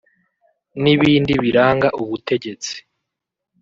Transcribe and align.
n’ibindi 0.81 1.33
biranga 1.43 1.87
ubutegetsi 2.01 2.73